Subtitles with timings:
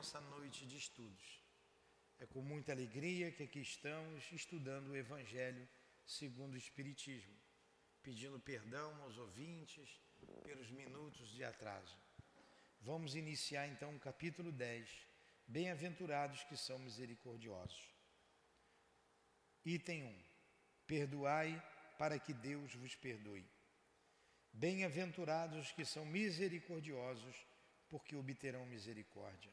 [0.00, 1.42] nossa noite de estudos.
[2.18, 5.68] É com muita alegria que aqui estamos estudando o Evangelho
[6.06, 7.36] segundo o Espiritismo,
[8.02, 10.00] pedindo perdão aos ouvintes
[10.42, 11.98] pelos minutos de atraso.
[12.80, 14.88] Vamos iniciar então o capítulo 10.
[15.46, 17.94] Bem-aventurados que são misericordiosos.
[19.66, 20.22] Item 1.
[20.86, 21.62] Perdoai
[21.98, 23.44] para que Deus vos perdoe.
[24.50, 27.36] Bem-aventurados que são misericordiosos,
[27.90, 29.52] porque obterão misericórdia.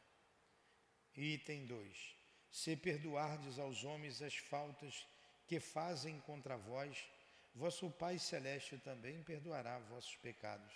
[1.18, 2.15] Item 2.
[2.51, 5.05] Se perdoardes aos homens as faltas
[5.47, 7.04] que fazem contra vós,
[7.55, 10.74] vosso Pai Celeste também perdoará vossos pecados.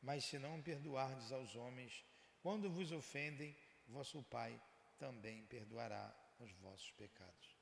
[0.00, 2.02] Mas se não perdoardes aos homens,
[2.40, 3.54] quando vos ofendem,
[3.88, 4.58] vosso Pai
[4.98, 7.56] também perdoará os vossos pecados.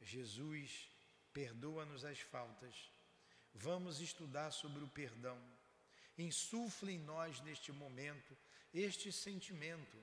[0.00, 0.88] Jesus
[1.32, 2.90] perdoa-nos as faltas.
[3.52, 5.38] Vamos estudar sobre o perdão.
[6.16, 8.36] Insufle em nós neste momento
[8.72, 9.98] este sentimento,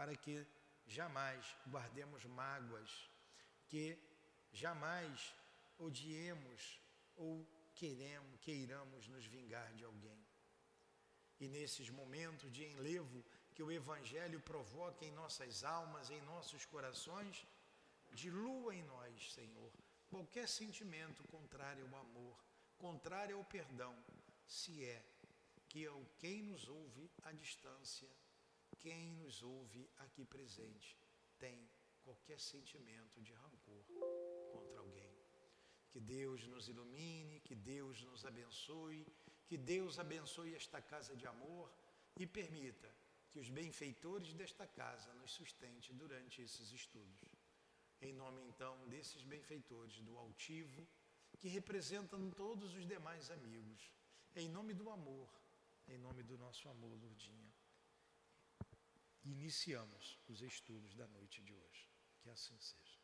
[0.00, 0.46] para que
[0.86, 2.90] jamais guardemos mágoas,
[3.68, 3.98] que
[4.50, 5.34] jamais
[5.76, 6.80] odiemos
[7.16, 10.26] ou queremos, queiramos nos vingar de alguém.
[11.38, 13.22] E nesses momentos de enlevo
[13.54, 17.46] que o Evangelho provoca em nossas almas, em nossos corações,
[18.14, 19.70] dilua em nós, Senhor,
[20.08, 22.42] qualquer sentimento contrário ao amor,
[22.78, 23.94] contrário ao perdão,
[24.46, 25.04] se é
[25.68, 28.08] que é o quem nos ouve à distância,
[28.80, 30.96] quem nos ouve aqui presente,
[31.38, 31.70] tem
[32.02, 33.84] qualquer sentimento de rancor
[34.52, 35.14] contra alguém.
[35.90, 39.06] Que Deus nos ilumine, que Deus nos abençoe,
[39.46, 41.70] que Deus abençoe esta casa de amor
[42.18, 42.90] e permita
[43.30, 47.30] que os benfeitores desta casa nos sustente durante esses estudos.
[48.00, 50.86] Em nome então desses benfeitores do altivo,
[51.38, 53.90] que representam todos os demais amigos,
[54.34, 55.30] em nome do amor,
[55.86, 57.49] em nome do nosso amor, Lourdinha,
[59.30, 61.88] iniciamos os estudos da noite de hoje.
[62.20, 63.00] Que assim seja.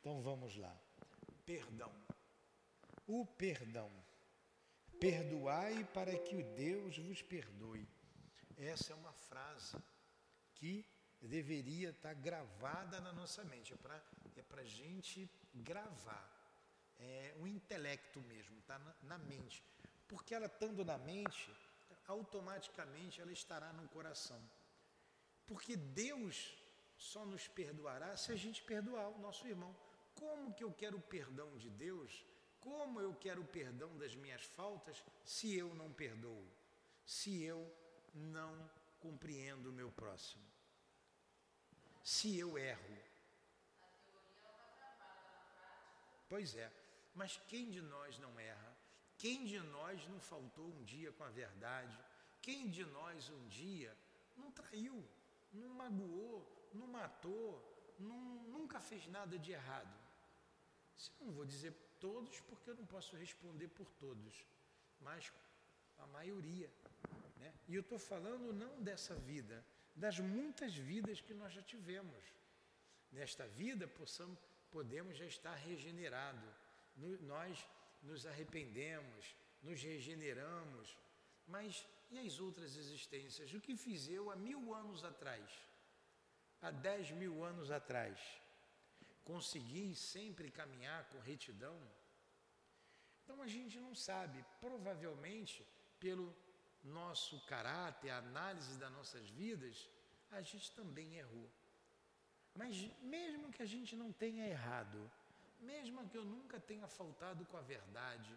[0.00, 0.74] Então vamos lá.
[1.44, 1.92] Perdão.
[3.06, 3.90] O perdão.
[4.98, 7.88] Perdoai para que o Deus vos perdoe.
[8.56, 9.76] Essa é uma frase
[10.54, 10.86] que
[11.20, 13.72] deveria estar gravada na nossa mente.
[13.72, 14.02] É para
[14.36, 16.39] é a gente gravar.
[17.00, 19.62] É um intelecto mesmo, está na, na mente.
[20.06, 21.50] Porque ela estando na mente,
[22.06, 24.40] automaticamente ela estará no coração.
[25.46, 26.54] Porque Deus
[26.96, 29.74] só nos perdoará se a gente perdoar o nosso irmão.
[30.14, 32.24] Como que eu quero o perdão de Deus?
[32.60, 36.46] Como eu quero o perdão das minhas faltas se eu não perdoo?
[37.06, 37.74] Se eu
[38.14, 40.44] não compreendo o meu próximo?
[42.02, 42.98] Se eu erro?
[46.28, 46.70] Pois é,
[47.14, 48.76] mas quem de nós não erra?
[49.18, 51.98] Quem de nós não faltou um dia com a verdade?
[52.40, 53.96] Quem de nós um dia
[54.36, 55.06] não traiu,
[55.52, 58.18] não magoou, não matou, não,
[58.48, 59.94] nunca fez nada de errado?
[61.18, 64.44] Eu não vou dizer todos, porque eu não posso responder por todos,
[65.00, 65.32] mas
[65.98, 66.70] a maioria.
[67.36, 67.54] Né?
[67.68, 72.24] E eu estou falando não dessa vida, das muitas vidas que nós já tivemos.
[73.12, 74.38] Nesta vida, possamos,
[74.70, 76.46] podemos já estar regenerado.
[77.20, 77.66] Nós
[78.02, 80.96] nos arrependemos, nos regeneramos,
[81.46, 83.52] mas e as outras existências?
[83.54, 85.48] O que fiz eu há mil anos atrás?
[86.60, 88.18] Há dez mil anos atrás?
[89.24, 91.80] Consegui sempre caminhar com retidão?
[93.22, 95.64] Então a gente não sabe, provavelmente,
[96.00, 96.34] pelo
[96.82, 99.88] nosso caráter, a análise das nossas vidas,
[100.30, 101.48] a gente também errou.
[102.54, 105.10] Mas mesmo que a gente não tenha errado,
[105.60, 108.36] mesmo que eu nunca tenha faltado com a verdade,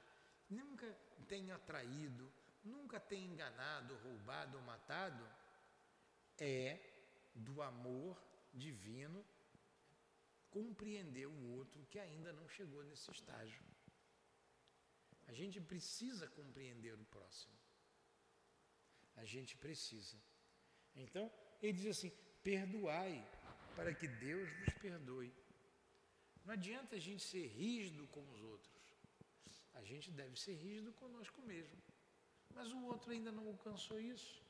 [0.50, 0.88] nunca
[1.28, 2.32] tenha traído,
[2.64, 5.28] nunca tenha enganado, roubado ou matado,
[6.38, 6.80] é
[7.36, 8.22] do amor
[8.54, 9.26] divino
[10.50, 13.64] compreender o outro que ainda não chegou nesse estágio.
[15.28, 17.54] A gente precisa compreender o próximo.
[19.16, 20.18] A gente precisa.
[20.96, 21.32] Então,
[21.62, 22.12] ele diz assim:
[22.44, 23.26] perdoai,
[23.76, 25.34] para que Deus vos perdoe.
[26.46, 28.74] Não adianta a gente ser rígido com os outros.
[29.74, 31.78] A gente deve ser rígido conosco mesmo.
[32.54, 34.42] Mas o outro ainda não alcançou isso.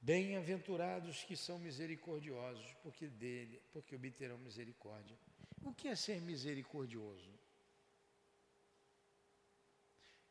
[0.00, 5.16] Bem-aventurados que são misericordiosos, porque dele, porque obterão misericórdia.
[5.62, 7.30] O que é ser misericordioso?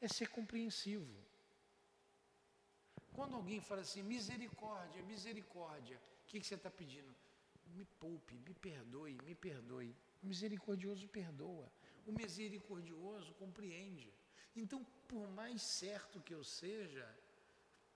[0.02, 1.16] É ser compreensivo.
[3.14, 7.14] Quando alguém fala assim, misericórdia, misericórdia, o que, que você está pedindo?
[7.76, 9.96] Me poupe, me perdoe, me perdoe.
[10.22, 11.72] O misericordioso perdoa.
[12.06, 14.12] O misericordioso compreende.
[14.56, 17.08] Então, por mais certo que eu seja,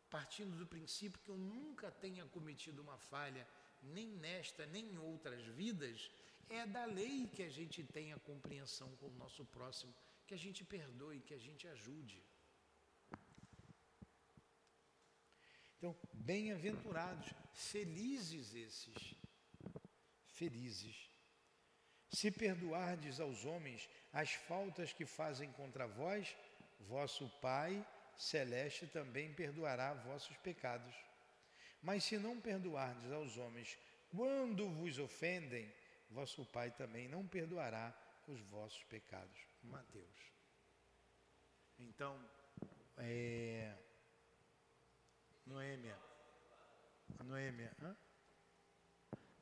[0.09, 3.47] partindo do princípio que eu nunca tenha cometido uma falha,
[3.83, 6.09] nem nesta, nem em outras vidas,
[6.49, 9.93] é da lei que a gente tenha compreensão com o nosso próximo,
[10.25, 12.23] que a gente perdoe, que a gente ajude.
[15.77, 19.15] Então, bem-aventurados, felizes esses,
[20.35, 21.09] felizes.
[22.09, 26.35] Se perdoardes aos homens as faltas que fazem contra vós,
[26.79, 27.85] vosso Pai
[28.15, 30.95] celeste também perdoará vossos pecados.
[31.81, 33.77] Mas se não perdoardes aos homens
[34.09, 35.71] quando vos ofendem,
[36.09, 37.93] vosso Pai também não perdoará
[38.27, 39.39] os vossos pecados.
[39.63, 40.31] Mateus.
[41.77, 42.17] Então,
[42.97, 43.75] é,
[45.45, 45.97] Noêmia,
[47.23, 47.95] Noêmia, hã?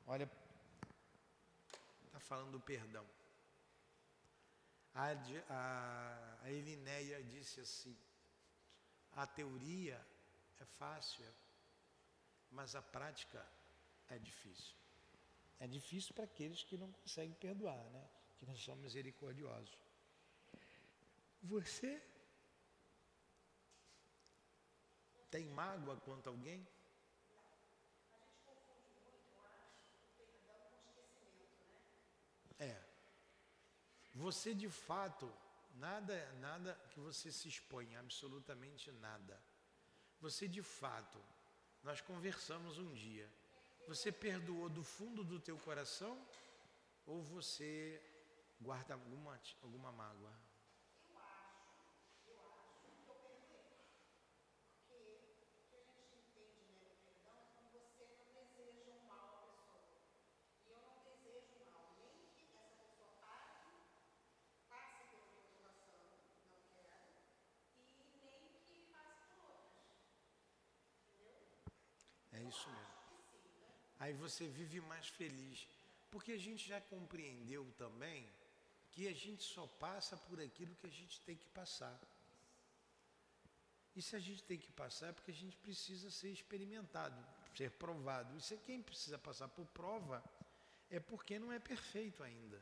[0.07, 0.29] olha,
[2.23, 3.05] falando do perdão.
[4.93, 5.11] A,
[5.49, 7.97] a, a Elinéia disse assim,
[9.13, 9.99] a teoria
[10.59, 11.25] é fácil,
[12.51, 13.45] mas a prática
[14.09, 14.75] é difícil.
[15.59, 18.09] É difícil para aqueles que não conseguem perdoar, né?
[18.37, 19.77] que não são misericordiosos.
[21.41, 22.01] Você
[25.31, 26.67] tem mágoa quanto a alguém?
[32.59, 32.81] É.
[34.13, 35.31] Você de fato,
[35.73, 39.41] nada, nada que você se expõe, absolutamente nada.
[40.21, 41.19] Você de fato,
[41.83, 43.27] nós conversamos um dia.
[43.87, 46.15] Você perdoou do fundo do teu coração
[47.05, 48.01] ou você
[48.61, 50.33] guarda alguma, alguma mágoa?
[72.53, 72.93] isso mesmo.
[74.03, 75.65] Aí você vive mais feliz.
[76.11, 78.27] Porque a gente já compreendeu também
[78.91, 81.97] que a gente só passa por aquilo que a gente tem que passar.
[83.95, 87.17] E se a gente tem que passar é porque a gente precisa ser experimentado,
[87.55, 88.35] ser provado.
[88.37, 90.21] E se quem precisa passar por prova
[90.89, 92.61] é porque não é perfeito ainda.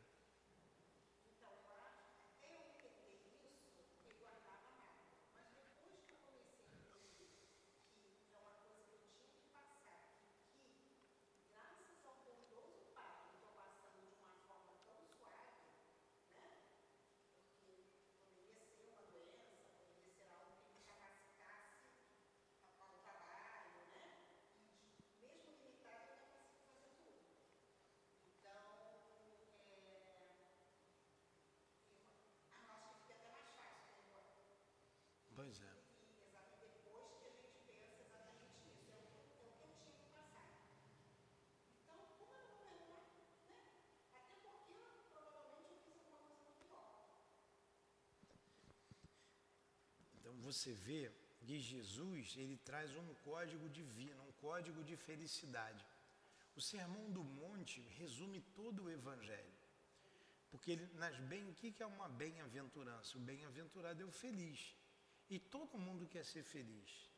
[35.42, 35.74] Pois é.
[50.20, 51.12] Então você vê
[51.46, 55.84] que Jesus ele traz um código divino, um código de felicidade.
[56.56, 59.56] O Sermão do Monte resume todo o Evangelho.
[60.52, 63.18] Porque ele, nas bem, o que é uma bem-aventurança?
[63.18, 64.76] O bem-aventurado é o feliz.
[65.30, 67.10] E todo mundo quer ser feliz.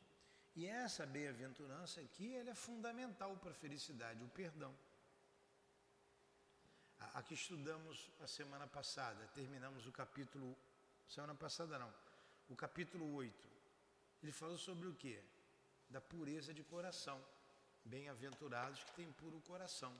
[0.54, 4.72] E essa bem-aventurança aqui, ela é fundamental para a felicidade, o perdão.
[7.00, 10.56] A, a que estudamos a semana passada, terminamos o capítulo,
[11.08, 11.92] semana passada não,
[12.48, 13.48] o capítulo 8.
[14.22, 15.18] Ele falou sobre o que?
[15.88, 17.22] Da pureza de coração.
[17.84, 19.94] Bem-aventurados que têm puro coração.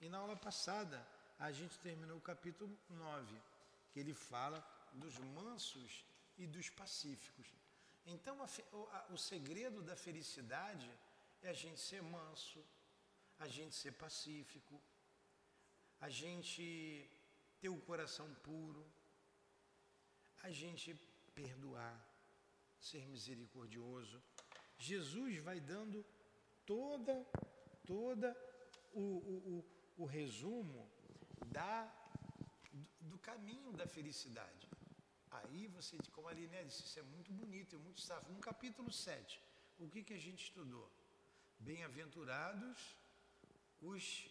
[0.00, 1.06] E na aula passada,
[1.38, 3.40] a gente terminou o capítulo 9,
[3.90, 4.62] que ele fala
[4.92, 6.04] dos mansos
[6.36, 7.46] e dos pacíficos.
[8.06, 10.90] Então, a, a, o segredo da felicidade
[11.42, 12.62] é a gente ser manso,
[13.38, 14.80] a gente ser pacífico,
[16.00, 17.08] a gente
[17.60, 18.84] ter o coração puro,
[20.42, 20.94] a gente
[21.34, 21.96] perdoar,
[22.78, 24.22] ser misericordioso.
[24.78, 26.04] Jesus vai dando
[26.66, 27.24] toda,
[27.86, 28.36] toda
[28.92, 29.64] o, o,
[29.98, 30.90] o, o resumo
[31.46, 31.92] da,
[33.00, 34.68] do, caminho da felicidade.
[35.30, 38.32] Aí você, como a Liné disse, isso é muito bonito, é muito sábio.
[38.32, 39.40] No capítulo 7,
[39.78, 40.90] o que, que a gente estudou?
[41.58, 42.96] Bem-aventurados
[43.80, 44.28] os,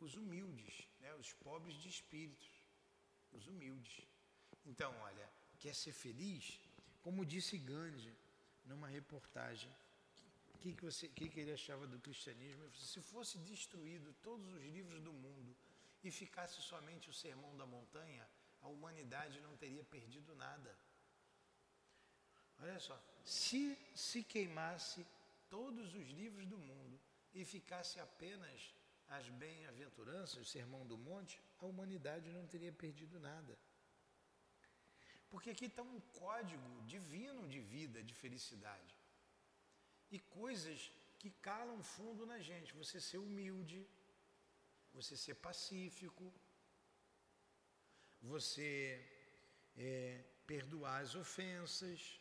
[0.00, 1.14] os humildes, né?
[1.14, 2.50] os pobres de espírito,
[3.32, 4.06] os humildes.
[4.64, 6.60] Então, olha, quer ser feliz?
[7.02, 8.14] Como disse Gandhi
[8.64, 9.70] numa reportagem,
[10.54, 12.68] o que, que, você, que, que ele achava do cristianismo?
[12.74, 15.56] Se fosse destruído todos os livros do mundo
[16.02, 18.26] e ficasse somente o Sermão da Montanha,
[18.60, 20.76] a humanidade não teria perdido nada.
[22.60, 25.06] Olha só, se se queimasse
[25.48, 27.00] todos os livros do mundo
[27.32, 28.74] e ficasse apenas
[29.08, 33.56] as bem-aventuranças, o Sermão do Monte, a humanidade não teria perdido nada.
[35.30, 38.94] Porque aqui está um código divino de vida, de felicidade.
[40.10, 42.72] E coisas que calam fundo na gente.
[42.74, 43.86] Você ser humilde,
[44.92, 46.32] você ser pacífico,
[48.20, 49.04] você
[49.76, 52.20] é, perdoar as ofensas.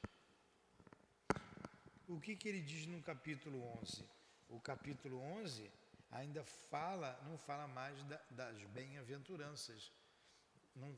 [2.08, 4.06] O que, que ele diz no capítulo 11?
[4.50, 5.72] O capítulo 11
[6.12, 9.92] ainda fala, não fala mais da, das bem-aventuranças.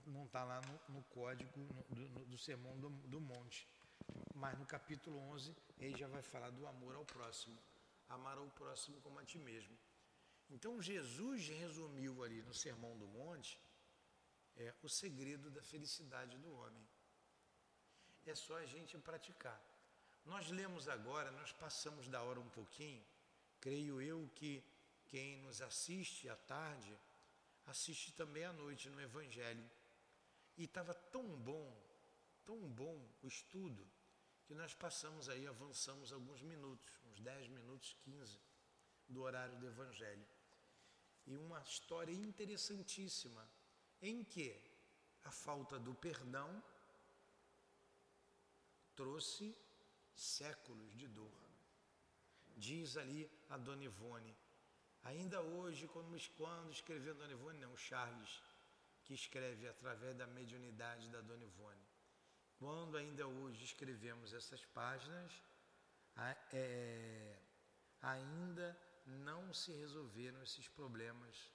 [0.05, 1.51] Não está lá no, no código
[1.89, 3.67] do, do, Sermão do, do Monte.
[4.35, 7.57] Mas no capítulo 11 ele já vai falar do amor ao próximo.
[8.09, 9.77] Amar ao próximo como a ti mesmo.
[10.49, 13.57] Então Jesus resumiu ali no Sermão do Monte
[14.57, 16.85] é, o segredo da felicidade do homem.
[18.25, 19.61] É só a gente praticar.
[20.25, 23.03] Nós lemos agora, nós passamos da hora um pouquinho,
[23.61, 24.63] creio eu que
[25.07, 26.95] quem nos assiste à tarde,
[27.69, 29.69] assiste também à noite no Evangelho.
[30.57, 31.73] E estava tão bom,
[32.45, 33.87] tão bom o estudo,
[34.45, 38.37] que nós passamos aí, avançamos alguns minutos, uns 10 minutos, 15,
[39.07, 40.25] do horário do Evangelho
[41.29, 43.47] e uma história interessantíssima
[44.01, 44.59] em que
[45.23, 46.63] a falta do perdão
[48.95, 49.55] trouxe
[50.15, 51.31] séculos de dor.
[52.57, 54.35] Diz ali a Dona Ivone,
[55.03, 56.15] ainda hoje, quando,
[56.71, 58.41] escreveu Dona Ivone, não, Charles,
[59.03, 61.87] que escreve através da mediunidade da Dona Ivone.
[62.57, 65.31] Quando ainda hoje escrevemos essas páginas,
[66.51, 67.39] é,
[68.01, 71.49] ainda não se resolveram esses problemas.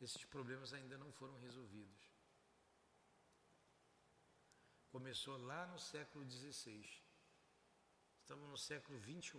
[0.00, 2.04] Esses problemas ainda não foram resolvidos.
[4.90, 6.86] Começou lá no século XVI.
[8.20, 9.38] Estamos no século XXI.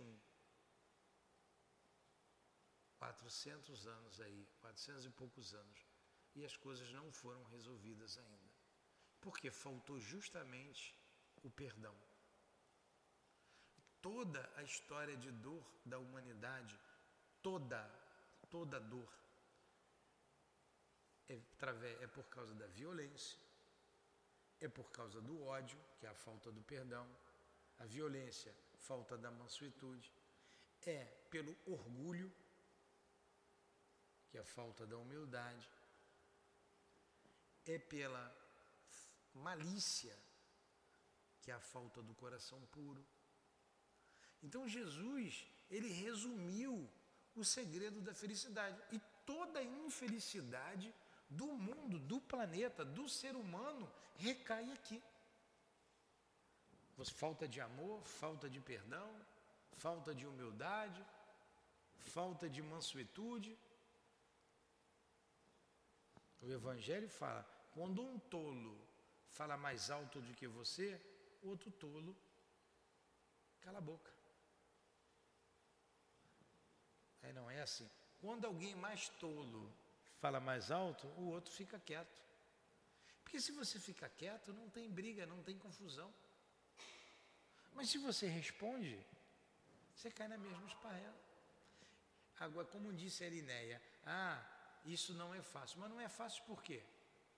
[2.98, 5.86] 400 anos aí, 400 e poucos anos.
[6.34, 8.54] E as coisas não foram resolvidas ainda.
[9.20, 10.94] Porque faltou justamente
[11.42, 11.96] o perdão
[14.06, 16.78] toda a história de dor da humanidade,
[17.42, 17.80] toda,
[18.48, 19.12] toda dor,
[21.28, 21.40] é,
[22.00, 23.36] é por causa da violência,
[24.60, 27.04] é por causa do ódio, que é a falta do perdão,
[27.78, 30.12] a violência, falta da mansuetude,
[30.86, 32.32] é pelo orgulho,
[34.36, 35.66] que é a falta da humildade,
[37.64, 38.24] é pela
[39.32, 40.14] malícia,
[41.40, 43.02] que é a falta do coração puro,
[44.42, 46.86] então Jesus, ele resumiu
[47.34, 48.78] o segredo da felicidade.
[48.92, 50.94] E toda a infelicidade
[51.30, 55.02] do mundo, do planeta, do ser humano, recai aqui.
[57.14, 59.08] Falta de amor, falta de perdão,
[59.72, 61.02] falta de humildade,
[62.00, 63.58] falta de mansuetude.
[66.46, 68.80] O Evangelho fala: quando um tolo
[69.30, 71.00] fala mais alto do que você,
[71.42, 72.16] outro tolo
[73.60, 74.12] cala a boca.
[77.22, 77.90] Aí não é assim.
[78.20, 79.72] Quando alguém mais tolo
[80.20, 82.22] fala mais alto, o outro fica quieto.
[83.24, 86.14] Porque se você fica quieto, não tem briga, não tem confusão.
[87.74, 89.04] Mas se você responde,
[89.96, 91.20] você cai na mesma esparrela.
[92.38, 94.55] Agora, como disse a Elinéia, ah,
[94.92, 95.78] isso não é fácil.
[95.80, 96.82] Mas não é fácil por quê?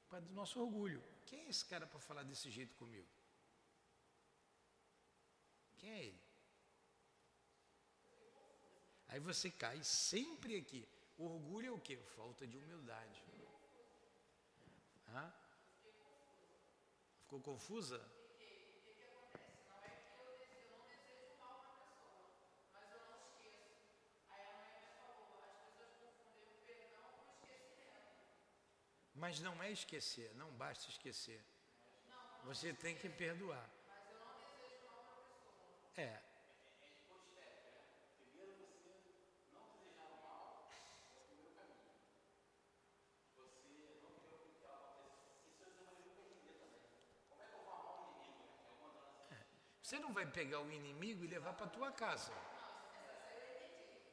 [0.09, 1.03] Causa do nosso orgulho.
[1.27, 3.09] Quem é esse cara para falar desse jeito comigo?
[5.79, 6.21] Quem é ele?
[9.09, 10.87] Aí você cai sempre aqui.
[11.17, 11.97] Orgulho é o quê?
[12.17, 13.25] Falta de humildade.
[15.09, 15.33] Hã?
[17.23, 18.01] Ficou confusa?
[29.19, 31.43] Mas não é esquecer, não basta esquecer.
[32.45, 33.69] Você tem que perdoar.
[35.97, 36.21] É,
[49.89, 52.31] Você não vai pegar o inimigo e levar para tua casa.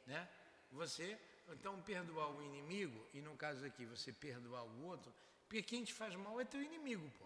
[0.05, 0.25] Né?
[0.71, 1.19] Você,
[1.53, 5.13] então, perdoar o inimigo, e no caso aqui, você perdoar o outro,
[5.47, 7.25] porque quem te faz mal é teu inimigo, pô.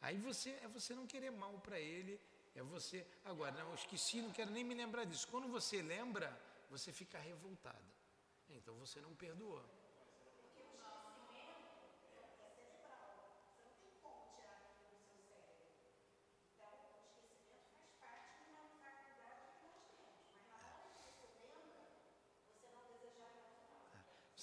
[0.00, 2.20] Aí você é você não querer mal para ele,
[2.54, 3.06] é você.
[3.24, 5.26] Agora, não, eu esqueci, não quero nem me lembrar disso.
[5.28, 6.38] Quando você lembra,
[6.70, 7.94] você fica revoltada.
[8.50, 9.64] Então você não perdoa.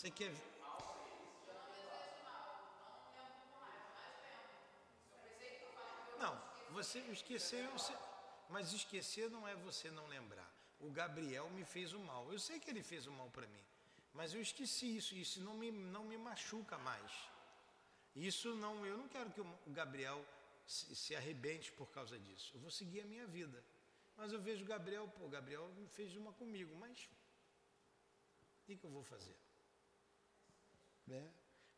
[0.01, 0.33] Você quer.
[6.19, 6.41] Não,
[6.71, 7.93] você esqueceu, você...
[8.49, 10.51] mas esquecer não é você não lembrar.
[10.79, 12.33] O Gabriel me fez o mal.
[12.33, 13.63] Eu sei que ele fez o mal para mim,
[14.11, 15.13] mas eu esqueci isso.
[15.13, 17.11] Isso não me, não me machuca mais.
[18.15, 20.25] Isso não, eu não quero que o Gabriel
[20.65, 22.49] se, se arrebente por causa disso.
[22.55, 23.63] Eu vou seguir a minha vida.
[24.17, 27.07] Mas eu vejo o Gabriel, pô, o Gabriel fez uma comigo, mas
[28.61, 29.37] o que, que eu vou fazer?
[31.11, 31.23] Né?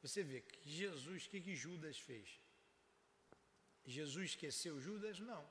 [0.02, 2.40] Você vê que Jesus, o que, que Judas fez?
[3.86, 5.20] Jesus esqueceu Judas?
[5.20, 5.44] Não.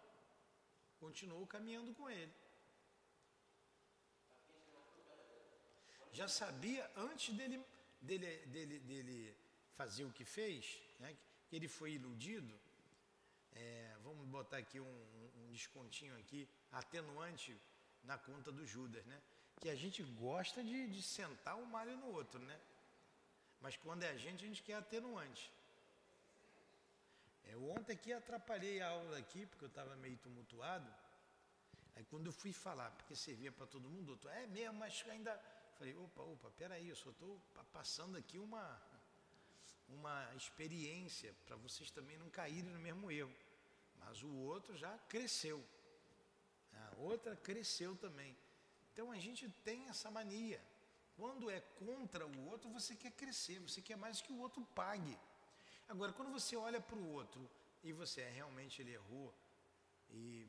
[1.01, 2.33] Continuou caminhando com ele.
[6.13, 7.59] Já sabia antes dele,
[8.01, 9.37] dele, dele, dele
[9.79, 11.17] fazer o que fez, né,
[11.49, 12.55] que ele foi iludido.
[13.55, 14.97] É, vamos botar aqui um,
[15.39, 17.59] um descontinho aqui, atenuante
[18.05, 19.21] na conta do Judas, né?
[19.61, 22.59] Que a gente gosta de, de sentar o malho no outro, né?
[23.63, 25.51] Mas quando é a gente, a gente quer atenuante.
[27.45, 30.91] Eu ontem aqui atrapalhei a aula aqui, porque eu estava meio tumultuado.
[31.95, 35.39] Aí quando eu fui falar, porque servia para todo mundo, outro, é mesmo, mas ainda.
[35.79, 37.41] Falei, opa, opa, peraí, eu só estou
[37.73, 38.81] passando aqui uma,
[39.89, 43.35] uma experiência para vocês também não caírem no mesmo erro.
[44.01, 45.65] Mas o outro já cresceu.
[46.75, 48.37] A outra cresceu também.
[48.93, 50.61] Então a gente tem essa mania.
[51.17, 55.19] Quando é contra o outro, você quer crescer, você quer mais que o outro pague.
[55.89, 57.49] Agora, quando você olha para o outro
[57.83, 59.35] e você é, realmente ele errou
[60.11, 60.49] e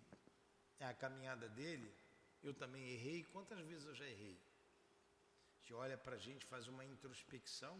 [0.79, 1.93] é a caminhada dele,
[2.41, 3.23] eu também errei.
[3.25, 4.37] Quantas vezes eu já errei?
[4.37, 7.75] A gente olha para a gente, faz uma introspecção,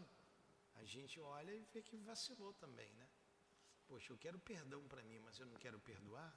[0.76, 3.08] a gente olha e vê que vacilou também, né?
[3.86, 6.34] Poxa, eu quero perdão para mim, mas eu não quero perdoar.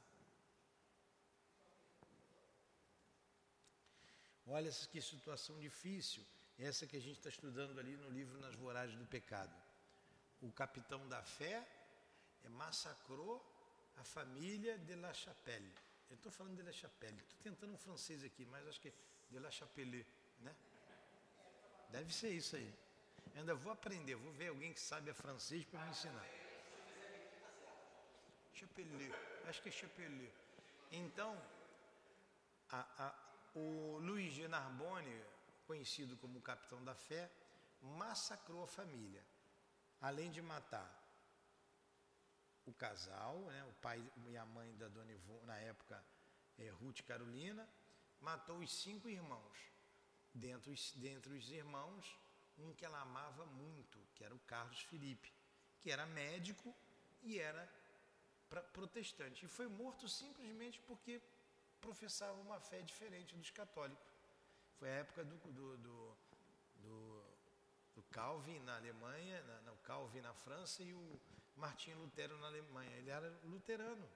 [4.46, 6.26] Olha que situação difícil,
[6.58, 9.56] essa que a gente está estudando ali no livro Nas Voragens do Pecado
[10.42, 11.66] o capitão da fé
[12.50, 13.44] massacrou
[13.98, 15.74] a família de La Chapelle.
[16.10, 18.94] Eu estou falando de La Chapelle, estou tentando um francês aqui, mas acho que é
[19.30, 20.06] de La Chapelle,
[20.40, 20.56] né?
[21.90, 22.74] Deve ser isso aí.
[23.34, 26.26] Eu ainda vou aprender, vou ver alguém que sabe a francês para me ensinar.
[28.54, 29.14] Chapelle,
[29.48, 30.32] acho que é Chapelle.
[30.92, 31.38] Então,
[32.72, 35.22] a, a, o Luiz de Narbonne,
[35.68, 37.30] conhecido como capitão da fé,
[37.82, 39.24] massacrou a família
[40.02, 41.04] além de matar
[42.66, 46.04] o casal, né, o pai e a mãe da Dona Ivone, na época
[46.58, 47.68] é, Ruth Carolina,
[48.20, 49.58] matou os cinco irmãos.
[50.34, 52.20] Dentre os, irmãos,
[52.58, 55.34] um que ela amava muito, que era o Carlos Felipe,
[55.80, 56.76] que era médico
[57.24, 57.68] e era
[58.50, 59.46] pra, protestante.
[59.46, 61.22] E foi morto simplesmente porque
[61.82, 64.06] professava uma fé diferente dos católicos.
[64.78, 66.18] Foi a época do, do, do,
[66.76, 67.28] do
[67.98, 71.20] do Calvin na Alemanha, na, não, Calvin na França e o
[71.56, 72.96] Martinho Lutero na Alemanha.
[72.96, 74.08] Ele era luterano.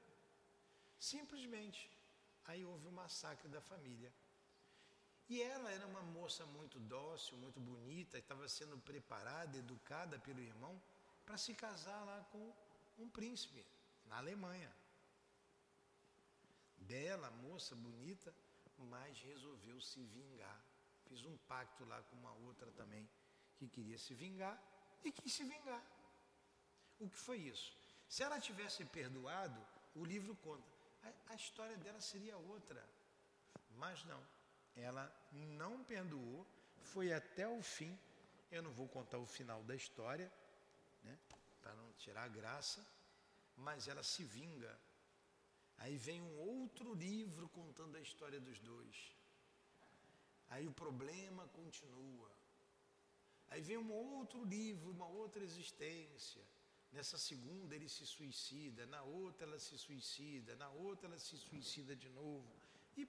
[1.00, 1.90] Simplesmente.
[2.46, 4.14] Aí houve o massacre da família.
[5.28, 10.80] E ela era uma moça muito dócil, muito bonita, estava sendo preparada, educada pelo irmão
[11.26, 12.54] para se casar lá com
[13.00, 13.66] um príncipe
[14.06, 14.72] na Alemanha.
[16.78, 18.32] Bela, moça, bonita,
[18.90, 20.60] mas resolveu se vingar.
[21.08, 23.10] Fiz um pacto lá com uma outra também
[23.56, 24.62] que queria se vingar
[25.04, 25.84] e quis se vingar.
[27.00, 27.76] O que foi isso?
[28.08, 29.60] Se ela tivesse perdoado,
[29.96, 30.68] o livro conta,
[31.04, 32.88] a, a história dela seria outra.
[33.78, 34.22] Mas não,
[34.76, 36.46] ela não perdoou,
[36.82, 37.98] foi até o fim.
[38.52, 40.32] Eu não vou contar o final da história,
[41.04, 41.18] né,
[41.62, 42.86] para não tirar a graça,
[43.56, 44.78] mas ela se vinga.
[45.84, 48.98] Aí vem um outro livro contando a história dos dois.
[50.52, 52.30] Aí o problema continua.
[53.50, 56.44] Aí vem um outro livro, uma outra existência.
[56.92, 61.96] Nessa segunda ele se suicida, na outra ela se suicida, na outra ela se suicida
[61.96, 62.54] de novo.
[62.96, 63.08] E,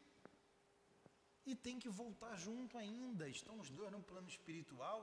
[1.45, 3.29] e tem que voltar junto ainda.
[3.29, 5.01] Estão os dois no plano espiritual.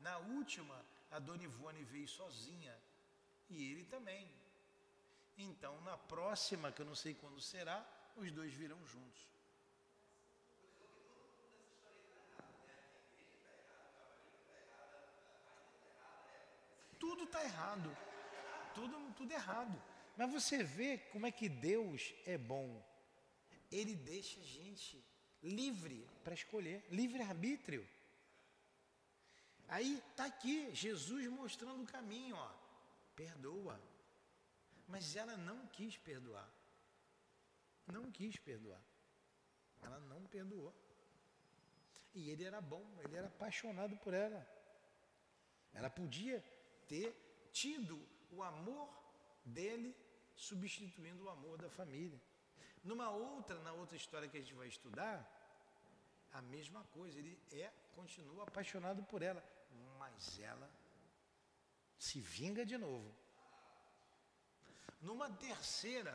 [0.00, 0.76] Na última,
[1.10, 2.74] a Dona Ivone veio sozinha.
[3.50, 4.39] E ele também.
[5.36, 7.84] Então, na próxima, que eu não sei quando será,
[8.16, 9.30] os dois virão juntos.
[17.20, 17.96] tudo está errado.
[18.74, 19.82] Tudo, tudo errado.
[20.16, 22.82] Mas você vê como é que Deus é bom.
[23.70, 25.04] Ele deixa a gente
[25.42, 27.88] livre para escolher, livre-arbítrio.
[29.68, 32.52] Aí está aqui Jesus mostrando o caminho, ó.
[33.16, 33.80] Perdoa.
[34.90, 36.48] Mas ela não quis perdoar.
[37.86, 38.82] Não quis perdoar.
[39.82, 40.74] Ela não perdoou.
[42.12, 44.40] E ele era bom, ele era apaixonado por ela.
[45.72, 46.42] Ela podia
[46.88, 47.08] ter
[47.52, 47.96] tido
[48.30, 48.88] o amor
[49.44, 49.96] dele
[50.34, 52.20] substituindo o amor da família.
[52.82, 55.16] Numa outra, na outra história que a gente vai estudar,
[56.32, 59.42] a mesma coisa, ele é continua apaixonado por ela,
[59.98, 60.68] mas ela
[61.98, 63.14] se vinga de novo.
[65.00, 66.14] Numa terceira,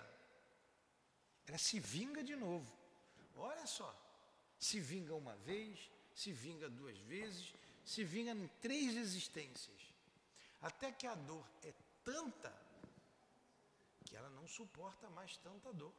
[1.47, 2.71] ela se vinga de novo.
[3.35, 3.93] Olha só,
[4.59, 9.93] se vinga uma vez, se vinga duas vezes, se vinga em três existências.
[10.61, 12.65] Até que a dor é tanta
[14.05, 15.93] que ela não suporta mais tanta dor.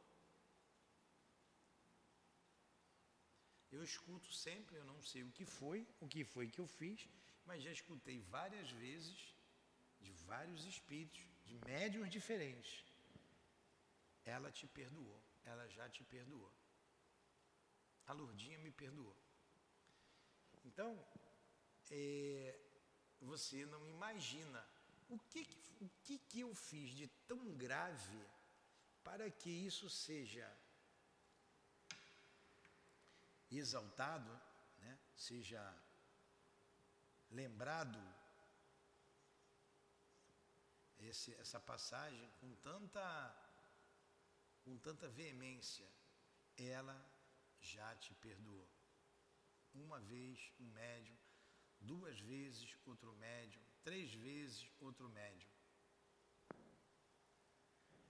[3.69, 7.07] Eu escuto sempre, eu não sei o que foi, o que foi que eu fiz,
[7.45, 9.35] mas já escutei várias vezes
[9.99, 12.83] de vários espíritos, de médiums diferentes.
[14.25, 16.51] Ela te perdoou, ela já te perdoou.
[18.07, 19.15] A Lourdinha me perdoou.
[20.65, 20.91] Então,
[21.89, 22.59] é,
[23.21, 24.65] você não imagina
[25.09, 25.47] o que,
[25.79, 28.21] o que, que eu fiz de tão grave
[29.03, 30.47] para que isso seja
[33.49, 34.29] exaltado,
[34.79, 34.99] né?
[35.15, 35.61] seja
[37.31, 37.97] lembrado
[40.99, 43.35] esse, essa passagem com tanta,
[44.63, 45.87] com tanta veemência.
[46.57, 46.97] Ela
[47.59, 48.67] já te perdoou.
[49.73, 51.17] Uma vez um médium,
[51.79, 55.49] duas vezes outro médium, três vezes outro médium.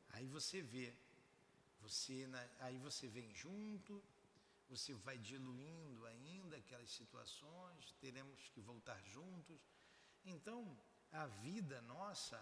[0.10, 0.96] Aí você vê,
[1.82, 2.26] você
[2.60, 4.02] aí você vem junto,
[4.70, 9.60] você vai diluindo ainda aquelas situações, teremos que voltar juntos.
[10.26, 10.78] Então,
[11.12, 12.38] a vida nossa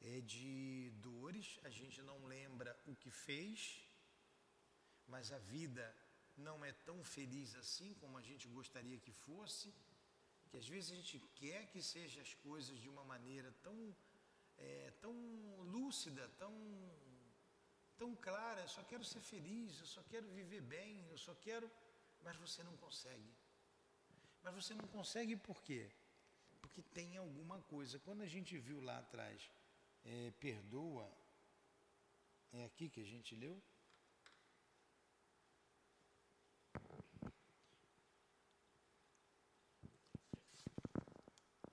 [0.00, 3.82] é de dores, a gente não lembra o que fez,
[5.06, 5.94] mas a vida
[6.36, 9.74] não é tão feliz assim como a gente gostaria que fosse,
[10.48, 13.96] que às vezes a gente quer que sejam as coisas de uma maneira tão,
[14.58, 15.14] é, tão
[15.62, 16.52] lúcida, tão
[17.96, 21.70] tão clara, eu só quero ser feliz, eu só quero viver bem, eu só quero.
[22.22, 23.32] Mas você não consegue.
[24.42, 25.90] Mas você não consegue por quê?
[26.60, 27.98] Porque tem alguma coisa.
[27.98, 29.50] Quando a gente viu lá atrás,
[30.04, 31.10] é, perdoa,
[32.52, 33.62] é aqui que a gente leu?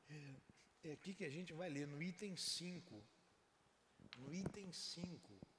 [0.09, 0.35] É,
[0.83, 3.03] é aqui que a gente vai ler, no item 5.
[4.17, 5.51] No item 5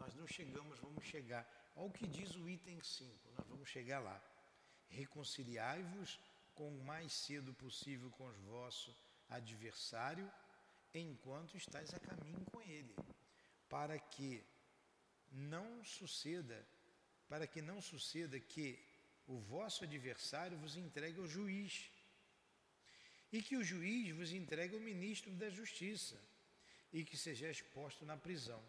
[0.00, 1.46] nós não chegamos, vamos chegar.
[1.76, 4.18] Olha o que diz o item 5, nós vamos chegar lá.
[4.88, 6.18] Reconciliai-vos
[6.54, 8.96] com o mais cedo possível com os vosso
[9.28, 10.30] adversário,
[10.94, 12.94] enquanto estáis a caminho com ele,
[13.68, 14.44] para que
[15.30, 16.66] não suceda,
[17.28, 18.78] para que não suceda que
[19.26, 21.90] o vosso adversário vos entregue ao juiz,
[23.32, 26.20] e que o juiz vos entregue ao ministro da justiça,
[26.92, 28.62] e que seja exposto na prisão.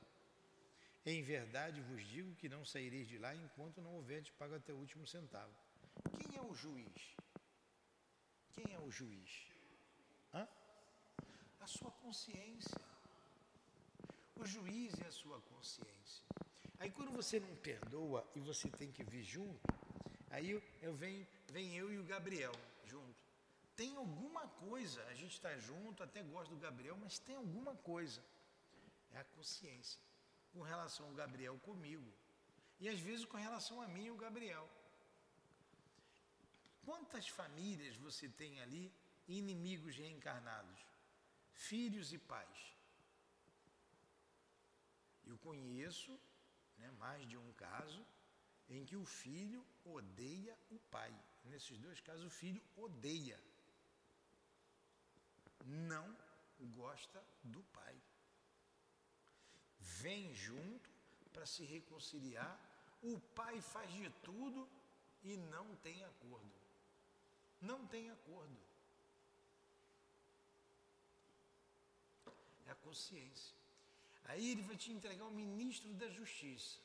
[1.03, 4.77] Em verdade vos digo que não saireis de lá enquanto não houverdes pago até o
[4.77, 5.55] último centavo.
[6.19, 7.15] Quem é o juiz?
[8.53, 9.50] Quem é o juiz?
[11.61, 12.81] A sua consciência.
[14.35, 16.25] O juiz é a sua consciência.
[16.79, 19.61] Aí quando você não perdoa e você tem que vir junto,
[20.31, 22.51] aí eu, eu venho, vem eu e o Gabriel
[22.85, 23.21] junto.
[23.75, 28.23] Tem alguma coisa, a gente está junto, até gosto do Gabriel, mas tem alguma coisa.
[29.11, 30.01] É a consciência
[30.51, 32.11] com relação ao Gabriel comigo.
[32.79, 34.67] E às vezes com relação a mim e o Gabriel.
[36.83, 38.91] Quantas famílias você tem ali
[39.27, 40.90] inimigos reencarnados?
[41.69, 42.59] Filhos e pais.
[45.25, 46.13] Eu conheço
[46.77, 48.05] né, mais de um caso
[48.69, 49.65] em que o filho
[49.97, 51.13] odeia o pai.
[51.45, 53.39] Nesses dois casos, o filho odeia.
[55.65, 56.07] Não
[56.79, 57.95] gosta do pai
[60.01, 60.89] vem junto
[61.33, 62.59] para se reconciliar,
[63.01, 64.67] o pai faz de tudo
[65.23, 66.51] e não tem acordo.
[67.59, 68.57] Não tem acordo.
[72.71, 73.55] A consciência.
[74.25, 76.79] Aí ele vai te entregar o ministro da Justiça.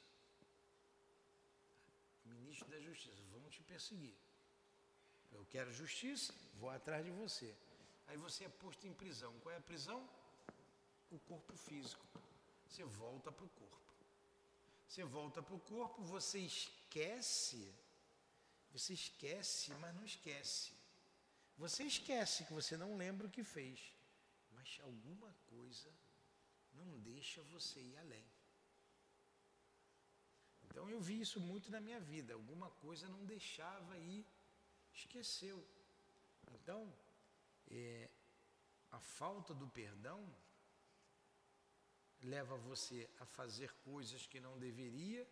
[2.24, 4.16] Ministro da Justiça, vão te perseguir.
[5.32, 7.54] Eu quero justiça, vou atrás de você.
[8.08, 9.32] Aí você é posto em prisão.
[9.40, 10.00] Qual é a prisão?
[11.10, 12.04] O corpo físico
[12.76, 13.94] você volta para o corpo.
[14.86, 17.74] Você volta para o corpo, você esquece,
[18.70, 20.72] você esquece, mas não esquece.
[21.56, 23.80] Você esquece que você não lembra o que fez,
[24.66, 25.90] mas alguma coisa
[26.72, 28.26] não deixa você ir além.
[30.64, 34.26] Então eu vi isso muito na minha vida, alguma coisa não deixava ir,
[34.92, 35.58] esqueceu.
[36.54, 36.92] Então,
[37.70, 38.10] é,
[38.90, 40.20] a falta do perdão
[42.22, 45.26] leva você a fazer coisas que não deveria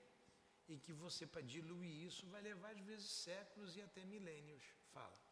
[0.68, 4.64] e que você, para diluir isso, vai levar às vezes séculos e até milênios.
[4.92, 5.23] Fala.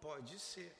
[0.00, 0.74] Pode ser.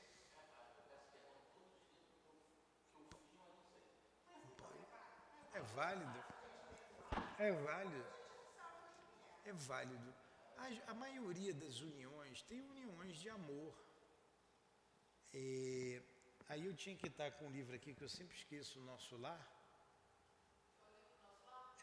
[5.53, 6.23] É válido.
[7.37, 8.05] É válido.
[9.45, 10.13] É válido.
[10.57, 13.73] A, a maioria das uniões tem uniões de amor.
[15.33, 16.01] E,
[16.49, 19.17] aí eu tinha que estar com um livro aqui que eu sempre esqueço, o Nosso
[19.17, 19.43] Lar.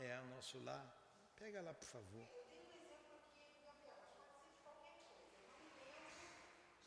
[0.00, 0.86] É, o Nosso Lar.
[1.36, 2.37] Pega lá, por favor.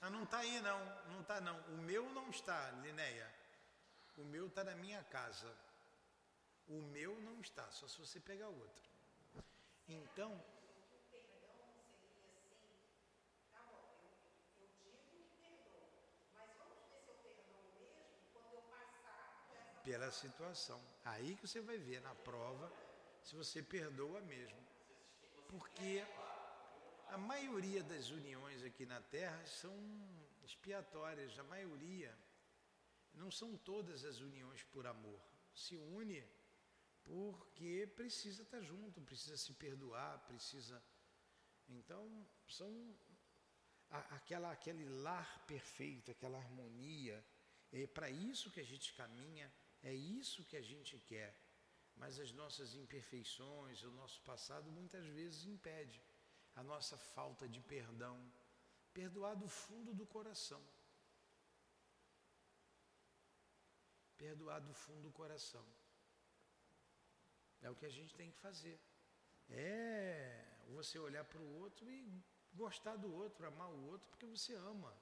[0.02, 1.60] Ah, não está aí não, não está não.
[1.74, 3.32] O meu não está, Linéia.
[4.18, 5.56] O meu está na minha casa.
[6.68, 8.90] O meu não está, só se você pegar outro.
[9.88, 10.44] Então.
[19.84, 20.82] Pela situação.
[21.06, 22.72] Aí que você vai ver na prova
[23.22, 24.60] se você perdoa mesmo.
[25.48, 26.04] Porque
[27.12, 29.76] a maioria das uniões aqui na Terra são
[30.44, 32.18] expiatórias, a maioria.
[33.14, 35.22] Não são todas as uniões por amor.
[35.54, 36.26] Se une
[37.04, 40.82] porque precisa estar junto, precisa se perdoar, precisa.
[41.68, 42.72] Então, são
[43.90, 47.26] aquela, aquele lar perfeito, aquela harmonia.
[47.74, 49.52] É para isso que a gente caminha,
[49.84, 51.36] é isso que a gente quer.
[51.98, 56.02] Mas as nossas imperfeições, o nosso passado muitas vezes impede
[56.56, 58.18] a nossa falta de perdão,
[58.94, 60.62] perdoar do fundo do coração.
[64.18, 65.66] Perdoar do fundo do coração.
[67.62, 68.80] É o que a gente tem que fazer.
[69.50, 74.54] É você olhar para o outro e gostar do outro, amar o outro, porque você
[74.54, 74.94] ama.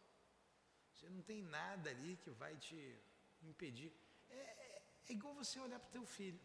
[0.93, 2.79] Você não tem nada ali que vai te
[3.43, 3.91] impedir.
[4.29, 6.39] É, é, igual você olhar para o teu filho.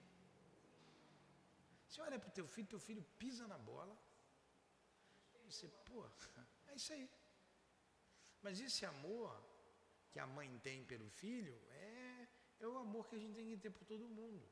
[1.89, 3.97] Você olha para o teu filho, teu filho pisa na bola,
[5.51, 6.05] você, pô,
[6.69, 7.09] é isso aí.
[8.43, 9.31] Mas esse amor
[10.11, 12.29] que a mãe tem pelo filho é,
[12.61, 14.47] é o amor que a gente tem que ter por todo mundo.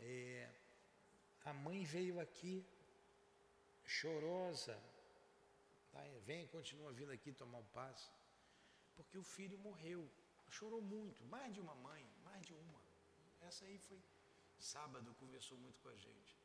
[0.00, 0.50] É?
[1.44, 2.64] A mãe veio aqui
[3.86, 4.78] chorosa,
[5.90, 6.02] tá?
[6.26, 8.10] vem e continua vindo aqui tomar o passe,
[8.94, 10.08] porque o filho morreu.
[10.50, 12.80] Chorou muito, mais de uma mãe, mais de uma.
[13.40, 13.98] Essa aí foi
[14.58, 16.37] sábado, conversou muito com a gente.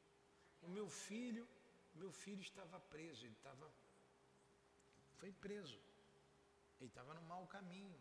[0.63, 1.47] O meu filho,
[1.95, 3.71] meu filho estava preso, ele estava
[5.23, 5.79] foi preso.
[6.79, 7.97] Ele estava no mau caminho.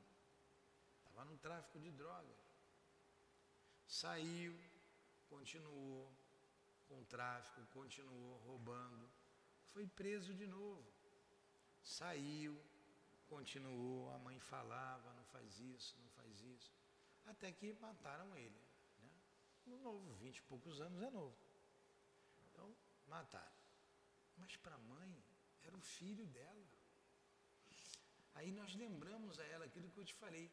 [0.98, 2.37] Estava no tráfico de drogas.
[3.87, 4.59] Saiu,
[5.29, 6.11] continuou
[6.88, 9.09] com o tráfico, continuou roubando.
[9.66, 10.85] Foi preso de novo.
[11.85, 12.61] Saiu,
[13.29, 16.72] continuou, a mãe falava, não faz isso, não faz isso.
[17.25, 18.61] Até que mataram ele.
[19.01, 19.11] Né?
[19.66, 21.37] No novo, vinte e poucos anos é novo.
[23.14, 23.59] Mataram.
[24.38, 25.12] Mas para a mãe,
[25.66, 26.66] era o filho dela.
[28.35, 30.51] Aí nós lembramos a ela aquilo que eu te falei.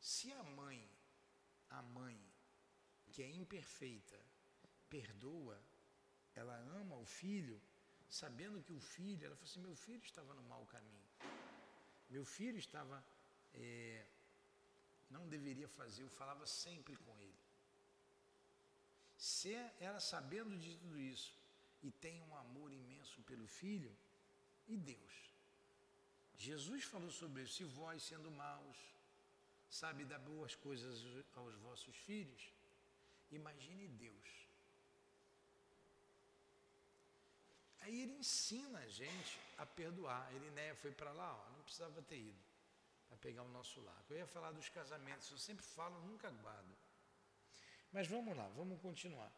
[0.00, 0.80] Se a mãe,
[1.78, 2.18] a mãe,
[3.12, 4.18] que é imperfeita,
[4.88, 5.58] perdoa,
[6.34, 7.60] ela ama o filho,
[8.08, 11.08] sabendo que o filho, ela falou assim: meu filho estava no mau caminho.
[12.08, 13.04] Meu filho estava.
[13.54, 14.06] É,
[15.10, 17.40] não deveria fazer, eu falava sempre com ele.
[19.16, 21.39] Se ela sabendo de tudo isso,
[21.82, 23.94] e tem um amor imenso pelo Filho
[24.68, 25.14] e Deus.
[26.36, 27.54] Jesus falou sobre isso.
[27.54, 28.78] Se vós, sendo maus,
[29.68, 31.02] sabe dar boas coisas
[31.34, 32.52] aos vossos filhos,
[33.30, 34.40] imagine Deus.
[37.80, 40.32] Aí ele ensina a gente a perdoar.
[40.34, 42.40] Ele né, foi para lá, ó, não precisava ter ido
[43.08, 44.04] para pegar o nosso lado.
[44.10, 46.76] Eu ia falar dos casamentos, eu sempre falo, nunca guardo.
[47.92, 49.32] Mas vamos lá, vamos continuar.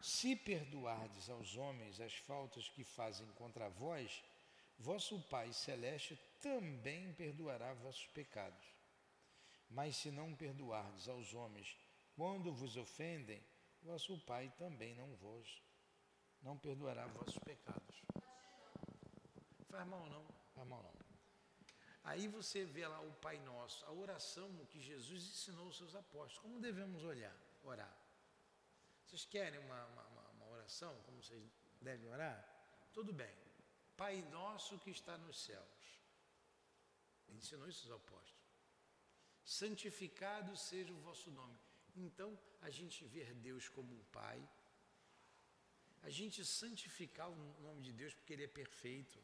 [0.00, 4.22] Se perdoardes aos homens as faltas que fazem contra vós,
[4.78, 8.66] vosso Pai Celeste também perdoará vossos pecados.
[9.68, 11.76] Mas se não perdoardes aos homens
[12.16, 13.42] quando vos ofendem,
[13.82, 15.68] vosso Pai também não vos
[16.42, 18.02] não perdoará vossos pecados.
[19.68, 20.98] Faz mal não, faz mal não.
[22.04, 26.38] Aí você vê lá o Pai Nosso, a oração que Jesus ensinou aos seus apóstolos.
[26.38, 27.94] Como devemos olhar, orar?
[29.08, 31.42] Vocês querem uma, uma, uma oração, como vocês
[31.80, 32.38] devem orar?
[32.92, 33.34] Tudo bem.
[33.96, 35.84] Pai Nosso que está nos céus.
[37.26, 38.46] Ele ensinou isso aos apóstolos.
[39.42, 41.58] Santificado seja o vosso nome.
[41.96, 44.46] Então, a gente ver Deus como um Pai,
[46.02, 49.18] a gente santificar o nome de Deus porque Ele é perfeito.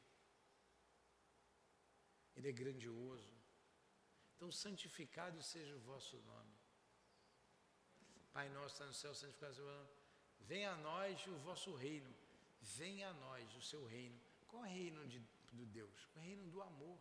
[2.34, 3.34] Ele é grandioso.
[4.34, 6.63] Então, santificado seja o vosso nome.
[8.34, 9.88] Pai nosso está no céu, santificado seja nome.
[10.40, 12.12] Venha a nós o vosso reino.
[12.60, 14.20] Venha a nós o seu reino.
[14.48, 15.20] Qual é o reino de,
[15.52, 16.08] do Deus?
[16.16, 16.98] O reino do amor.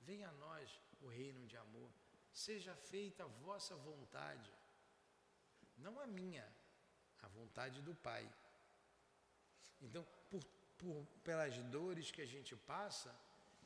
[0.00, 0.68] Venha a nós
[1.00, 1.88] o reino de amor.
[2.32, 4.52] Seja feita a vossa vontade,
[5.78, 6.46] não a minha,
[7.22, 8.28] a vontade do Pai.
[9.80, 10.44] Então, por,
[10.76, 13.14] por, pelas dores que a gente passa,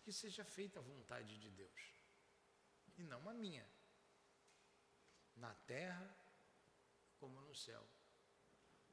[0.03, 1.81] que seja feita a vontade de Deus
[2.99, 3.67] e não a minha,
[5.37, 6.20] na terra
[7.21, 7.85] como no céu.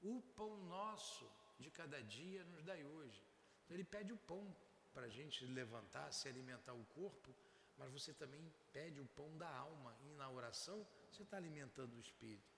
[0.02, 3.24] O pão nosso de cada dia nos dai hoje.
[3.64, 4.56] Então, ele pede o pão
[4.94, 7.34] para a gente levantar, se alimentar o corpo,
[7.78, 12.00] mas você também pede o pão da alma e na oração você está alimentando o
[12.00, 12.56] espírito.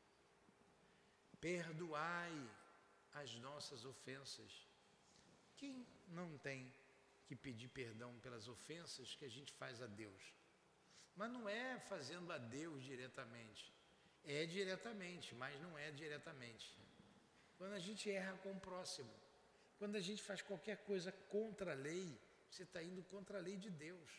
[1.40, 2.50] Perdoai
[3.14, 4.68] as nossas ofensas.
[5.56, 6.74] Quem não tem
[7.26, 10.34] que pedir perdão pelas ofensas que a gente faz a Deus.
[11.16, 13.72] Mas não é fazendo a Deus diretamente.
[14.38, 16.68] É diretamente, mas não é diretamente.
[17.58, 19.12] Quando a gente erra com o próximo,
[19.80, 22.08] quando a gente faz qualquer coisa contra a lei,
[22.48, 24.12] você está indo contra a lei de Deus.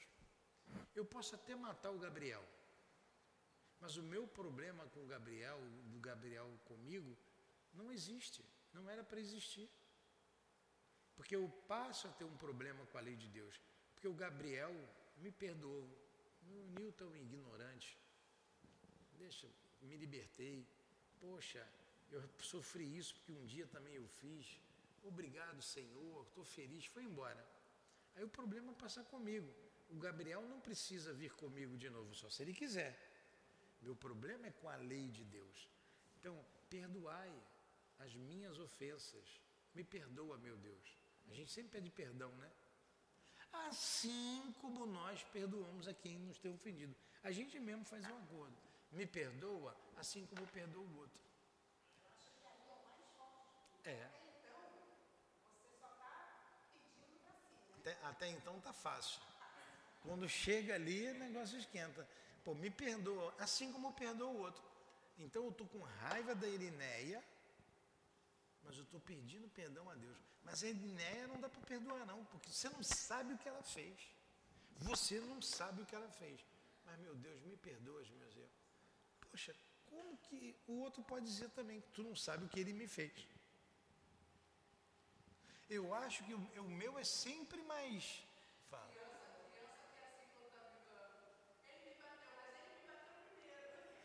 [0.97, 2.45] Eu posso até matar o Gabriel,
[3.81, 5.61] mas o meu problema com o Gabriel,
[5.93, 7.17] do Gabriel comigo,
[7.73, 9.71] não existe, não era para existir.
[11.15, 13.61] Porque eu passo a ter um problema com a lei de Deus.
[13.95, 14.75] Porque o Gabriel
[15.19, 15.89] me perdoou.
[16.49, 17.97] O Newton ignorante.
[19.19, 19.47] Deixa,
[19.83, 20.67] me libertei.
[21.21, 21.67] Poxa,
[22.11, 24.61] eu sofri isso porque um dia também eu fiz.
[25.03, 26.87] Obrigado, Senhor, estou feliz.
[26.87, 27.47] Foi embora.
[28.15, 29.53] Aí o problema passa comigo.
[29.91, 32.97] O Gabriel não precisa vir comigo de novo, só se ele quiser.
[33.83, 35.69] Meu problema é com a lei de Deus.
[36.19, 37.33] Então, perdoai
[37.99, 39.41] as minhas ofensas.
[39.75, 40.99] Me perdoa, meu Deus.
[41.31, 42.51] A gente sempre pede perdão, né?
[43.53, 46.95] Assim como nós perdoamos a quem nos tem ofendido.
[47.23, 48.70] A gente mesmo faz um acordo.
[48.93, 51.21] Me perdoa, assim como eu perdoo o outro.
[53.85, 54.11] É.
[57.79, 59.21] Até, até então tá fácil.
[60.03, 62.07] Quando chega ali, o negócio esquenta.
[62.45, 64.63] Pô, me perdoa, assim como eu perdoo o outro.
[65.19, 67.23] Então eu tô com raiva da Irineia,
[68.63, 70.17] mas eu estou pedindo perdão a Deus.
[70.43, 73.63] Mas a Edneia não dá para perdoar, não, porque você não sabe o que ela
[73.63, 73.99] fez.
[74.79, 76.41] Você não sabe o que ela fez.
[76.87, 78.35] Mas, meu Deus, me perdoa os meus.
[79.31, 79.55] Poxa,
[79.87, 82.89] como que o outro pode dizer também que tu não sabe o que ele me
[82.89, 83.13] fez?
[85.69, 88.25] Eu acho que o, o meu é sempre mais.
[88.69, 88.93] Fala.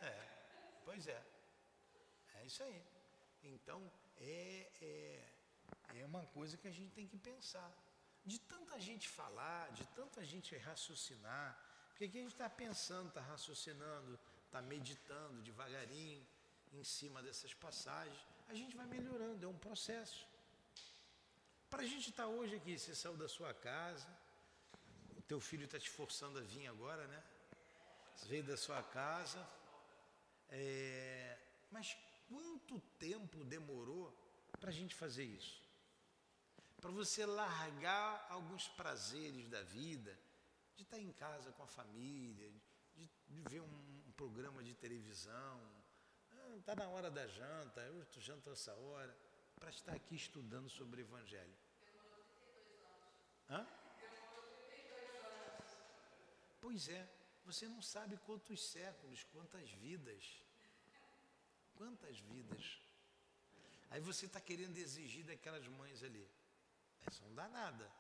[0.02, 0.28] É,
[0.86, 1.22] pois é.
[2.36, 2.84] É isso aí.
[3.44, 5.30] Então, é, é,
[6.02, 7.72] é uma coisa que a gente tem que pensar.
[8.24, 11.60] De tanta gente falar, de tanta gente raciocinar,
[11.90, 16.26] porque aqui a gente está pensando, está raciocinando, está meditando devagarinho
[16.74, 20.28] em cima dessas passagens, a gente vai melhorando, é um processo.
[21.70, 24.08] Para a gente estar tá hoje aqui, você saiu da sua casa,
[25.18, 27.24] o teu filho está te forçando a vir agora, né?
[28.16, 29.46] Você veio da sua casa,
[30.50, 31.38] é,
[31.72, 34.14] mas Quanto tempo demorou
[34.60, 35.62] para a gente fazer isso?
[36.82, 40.18] Para você largar alguns prazeres da vida,
[40.76, 42.52] de estar em casa com a família,
[42.96, 45.62] de, de ver um, programa de televisão,
[46.58, 49.16] está ah, na hora da janta, eu jantando essa hora,
[49.56, 51.56] para estar aqui estudando sobre o Evangelho.
[53.50, 53.68] Hã?
[56.62, 57.08] Pois é,
[57.46, 60.46] você não sabe quantos séculos, quantas vidas
[61.76, 62.82] Quantas vidas?
[63.90, 66.28] Aí você está querendo exigir daquelas mães ali.
[67.02, 67.92] Elas são danadas.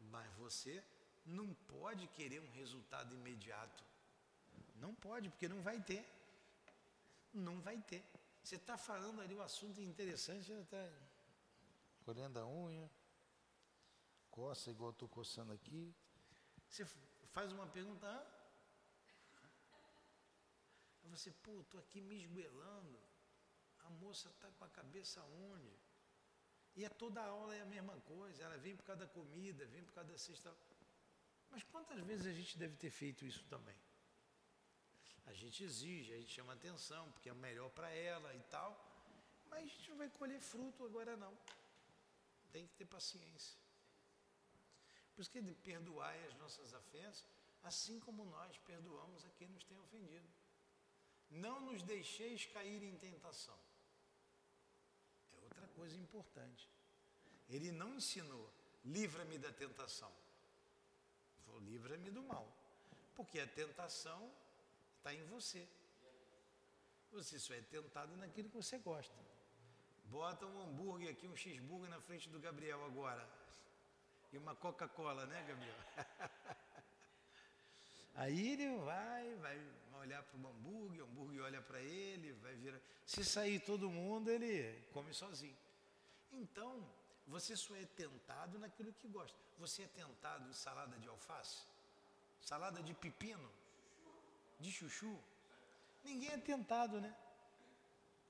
[0.00, 0.84] Mas você
[1.24, 3.84] não pode querer um resultado imediato.
[4.84, 6.04] Não pode, porque não vai ter.
[7.32, 8.02] Não vai ter.
[8.42, 10.84] Você está falando ali um assunto interessante, já está
[12.04, 12.90] colhendo a unha,
[14.28, 15.94] coça igual estou coçando aqui.
[16.68, 16.84] Você
[17.36, 18.26] faz uma pergunta, ah,
[21.04, 22.98] você, pô, estou aqui me esguelando.
[23.84, 25.72] A moça está com a cabeça onde?
[26.74, 28.42] E é toda a aula é a mesma coisa.
[28.42, 30.52] Ela vem por causa da comida, vem por causa da cesta.
[31.50, 33.76] Mas quantas vezes a gente deve ter feito isso também?
[35.26, 38.70] A gente exige, a gente chama atenção, porque é melhor para ela e tal,
[39.48, 41.36] mas a gente não vai colher fruto agora não.
[42.50, 43.58] Tem que ter paciência.
[45.14, 47.24] Por isso que perdoai as nossas ofensas,
[47.62, 50.28] assim como nós perdoamos a quem nos tem ofendido.
[51.30, 53.58] Não nos deixeis cair em tentação.
[55.34, 56.68] É outra coisa importante.
[57.48, 58.52] Ele não ensinou,
[58.84, 60.12] livra-me da tentação.
[61.60, 62.50] Livra-me do mal.
[63.14, 64.32] Porque a tentação
[65.02, 65.68] está em você.
[67.10, 69.14] Você só é tentado naquilo que você gosta.
[70.04, 73.28] Bota um hambúrguer aqui, um cheeseburger na frente do Gabriel agora.
[74.32, 75.74] E uma Coca-Cola, né, Gabriel?
[78.14, 79.58] Aí ele vai, vai
[79.94, 82.80] olhar para o hambúrguer, o hambúrguer olha para ele, vai virar.
[83.04, 85.56] Se sair todo mundo, ele come sozinho.
[86.30, 86.86] Então,
[87.26, 89.38] você só é tentado naquilo que gosta.
[89.58, 91.66] Você é tentado em salada de alface?
[92.40, 93.50] Salada de pepino?
[94.62, 95.12] De chuchu?
[96.04, 97.12] Ninguém é tentado, né?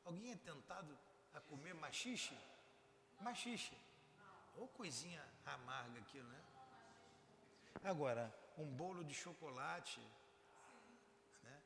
[0.02, 0.98] Alguém é tentado
[1.34, 2.36] a comer machixe?
[3.20, 3.76] Machixe.
[4.56, 6.42] Ou coisinha amarga aquilo, né?
[7.84, 10.00] Agora, um bolo de chocolate,
[11.42, 11.62] né?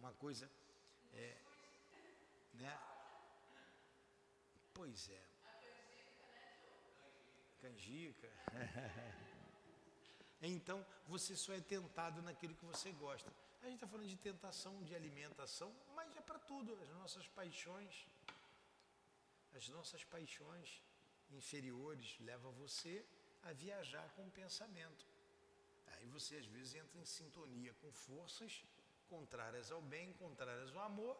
[0.00, 0.50] Uma coisa,
[1.14, 1.36] é,
[2.54, 2.78] né?
[4.74, 5.22] Pois é.
[7.62, 8.28] Canjica.
[10.42, 13.32] então, você só é tentado naquilo que você gosta.
[13.62, 16.74] A gente está falando de tentação de alimentação, mas é para tudo.
[16.82, 18.06] As nossas paixões,
[19.54, 20.82] as nossas paixões
[21.30, 23.04] inferiores levam você
[23.42, 25.06] a viajar com o pensamento.
[25.94, 28.64] Aí você às vezes entra em sintonia com forças
[29.08, 31.16] contrárias ao bem, contrárias ao amor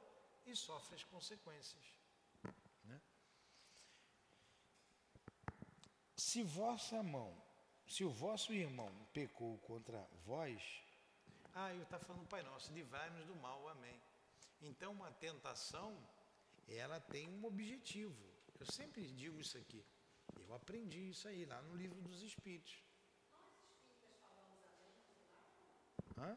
[0.47, 1.84] e sofre as consequências.
[2.84, 3.01] Né?
[6.16, 7.36] Se vossa mão,
[7.86, 10.62] se o vosso irmão pecou contra vós,
[11.55, 14.01] ah, eu estou falando Pai Nosso, livrai-nos do mal, amém.
[14.61, 15.97] Então uma tentação,
[16.69, 18.17] ela tem um objetivo.
[18.59, 19.85] Eu sempre digo isso aqui.
[20.37, 22.85] Eu aprendi isso aí lá no livro dos Espíritos.
[26.17, 26.37] Hã?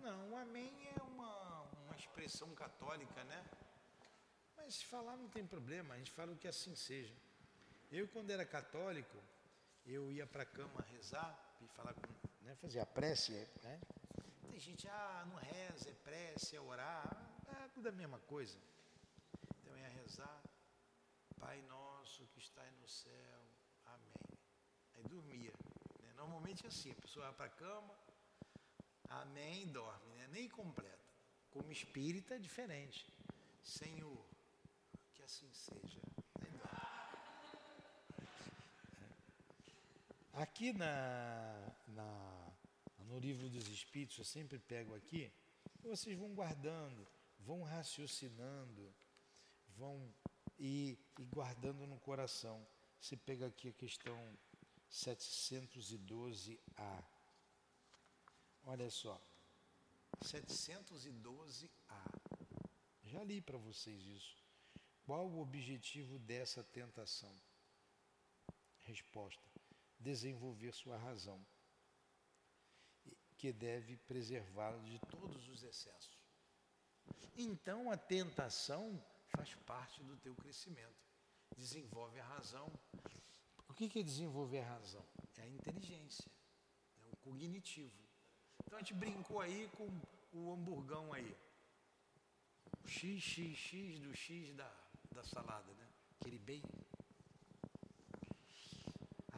[0.00, 3.44] Não, amém é uma, uma expressão católica, né?
[4.56, 7.14] Mas se falar não tem problema, a gente fala o que assim seja.
[7.90, 9.16] Eu, quando era católico,
[9.86, 12.12] eu ia para a cama rezar e falar com,
[12.44, 13.80] né, fazer a prece, né?
[14.42, 17.04] Tem gente, ah, não reza, é prece, é orar,
[17.48, 18.58] é tudo a mesma coisa.
[19.56, 20.42] Então ia rezar,
[21.42, 23.42] Pai nosso que está no céu,
[23.86, 24.38] amém.
[24.94, 25.52] Aí dormia.
[26.02, 26.12] Né?
[26.14, 27.98] Normalmente é assim, a pessoa vai para a cama,
[29.08, 30.28] amém, dorme, né?
[30.28, 30.98] nem completa.
[31.50, 33.12] Como espírita é diferente.
[33.60, 34.24] Senhor,
[35.14, 36.00] que assim seja.
[40.32, 42.52] Aqui na, na,
[43.00, 45.30] no livro dos Espíritos, eu sempre pego aqui,
[45.82, 47.06] vocês vão guardando,
[47.40, 48.94] vão raciocinando,
[49.76, 50.10] vão
[50.58, 50.98] e,
[51.34, 52.66] guardando no coração.
[52.98, 54.18] Você pega aqui a questão
[54.90, 57.04] 712A.
[58.64, 59.20] Olha só.
[60.22, 61.68] 712A.
[63.04, 64.42] Já li para vocês isso.
[65.04, 67.34] Qual o objetivo dessa tentação?
[68.82, 69.51] Resposta:
[70.02, 71.44] desenvolver sua razão,
[73.36, 76.22] que deve preservá-la de todos os excessos.
[77.36, 81.02] Então a tentação faz parte do teu crescimento.
[81.56, 82.70] Desenvolve a razão.
[83.68, 85.04] O que é desenvolver a razão?
[85.38, 86.30] É a inteligência,
[87.02, 87.98] é o cognitivo.
[88.64, 89.88] Então a gente brincou aí com
[90.32, 91.36] o hamburgão aí.
[92.84, 94.70] O XXX do X da,
[95.10, 95.88] da salada, né?
[96.20, 96.62] Aquele bem.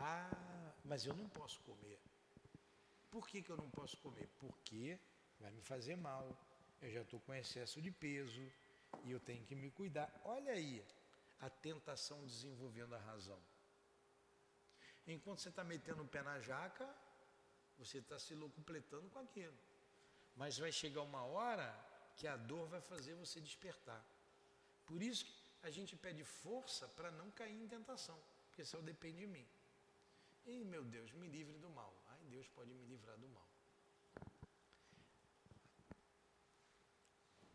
[0.06, 1.98] Ah, mas eu não posso comer.
[3.10, 4.28] Por que, que eu não posso comer?
[4.38, 4.98] Porque
[5.40, 6.26] vai me fazer mal.
[6.82, 8.42] Eu já estou com excesso de peso
[9.04, 10.12] e eu tenho que me cuidar.
[10.24, 10.84] Olha aí
[11.40, 13.40] a tentação desenvolvendo a razão.
[15.06, 16.86] Enquanto você está metendo o pé na jaca,
[17.78, 19.56] você está se locupletando com aquilo.
[20.36, 21.68] Mas vai chegar uma hora
[22.16, 24.04] que a dor vai fazer você despertar.
[24.84, 25.24] Por isso
[25.62, 29.46] a gente pede força para não cair em tentação, porque só depende de mim.
[30.46, 31.94] E meu Deus, me livre do mal.
[32.08, 33.48] Ai, Deus pode me livrar do mal.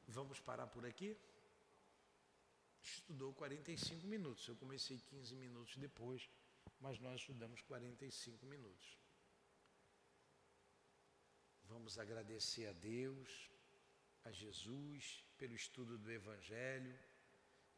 [0.07, 1.15] Vamos parar por aqui?
[2.81, 4.47] Estudou 45 minutos.
[4.47, 6.27] Eu comecei 15 minutos depois,
[6.79, 8.97] mas nós estudamos 45 minutos.
[11.65, 13.51] Vamos agradecer a Deus,
[14.23, 16.97] a Jesus, pelo estudo do Evangelho,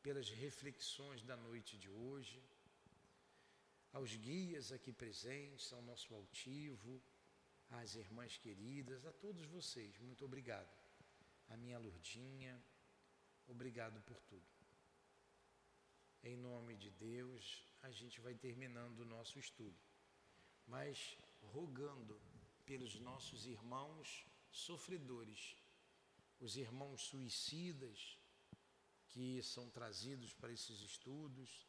[0.01, 2.41] pelas reflexões da noite de hoje.
[3.91, 7.01] Aos guias aqui presentes, ao nosso altivo,
[7.69, 10.71] às irmãs queridas, a todos vocês, muito obrigado.
[11.49, 12.61] A minha Lurdinha,
[13.47, 14.45] obrigado por tudo.
[16.23, 19.77] Em nome de Deus, a gente vai terminando o nosso estudo,
[20.67, 22.21] mas rogando
[22.65, 25.57] pelos nossos irmãos sofredores,
[26.39, 28.17] os irmãos suicidas
[29.09, 31.67] que são trazidos para esses estudos,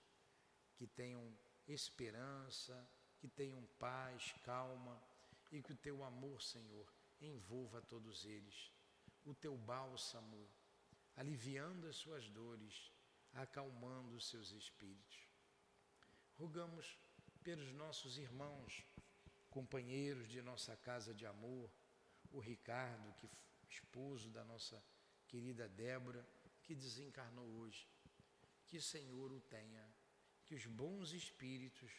[0.77, 1.37] que tenham
[1.69, 2.89] esperança,
[3.19, 5.01] que tenham paz, calma
[5.51, 8.73] e que o teu amor, Senhor, envolva todos eles.
[9.25, 10.49] O teu bálsamo,
[11.17, 12.91] aliviando as suas dores,
[13.33, 15.29] acalmando os seus espíritos.
[16.35, 16.99] Rogamos
[17.43, 18.85] pelos nossos irmãos,
[19.51, 21.71] companheiros de nossa casa de amor,
[22.31, 23.31] o Ricardo, que
[23.69, 24.83] esposo da nossa
[25.29, 26.27] querida Débora,
[26.63, 27.87] que desencarnou hoje.
[28.67, 29.87] Que o Senhor o tenha
[30.53, 31.91] que os bons espíritos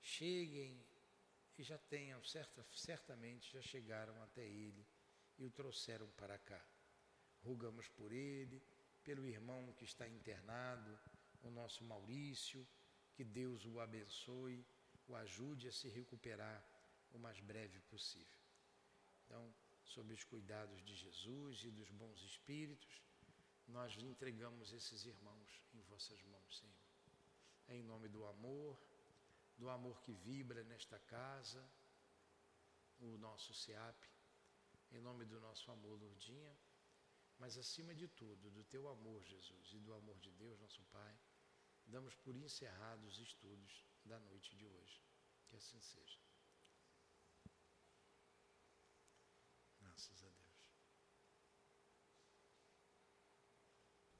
[0.00, 0.82] cheguem
[1.58, 4.82] e já tenham, certa, certamente já chegaram até ele
[5.36, 6.66] e o trouxeram para cá.
[7.42, 8.62] Rogamos por ele,
[9.04, 10.98] pelo irmão que está internado,
[11.42, 12.66] o nosso Maurício,
[13.12, 14.66] que Deus o abençoe,
[15.06, 16.66] o ajude a se recuperar
[17.10, 18.40] o mais breve possível.
[19.26, 19.54] Então,
[19.84, 23.02] sob os cuidados de Jesus e dos bons espíritos,
[23.68, 26.85] nós entregamos esses irmãos em vossas mãos, Senhor
[27.68, 28.78] em nome do amor,
[29.56, 31.64] do amor que vibra nesta casa,
[32.98, 34.08] o nosso SEAP,
[34.92, 36.56] em nome do nosso amor, Lourdinha,
[37.38, 41.18] mas acima de tudo, do teu amor, Jesus, e do amor de Deus, nosso Pai,
[41.86, 45.02] damos por encerrados os estudos da noite de hoje.
[45.46, 46.18] Que assim seja.
[49.78, 50.46] Graças a Deus.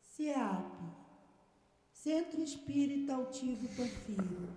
[0.00, 1.05] SEAP
[2.06, 4.48] Centro Espírita Altivo Panfiro.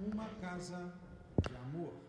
[0.00, 0.94] Uma casa
[1.46, 2.03] de amor.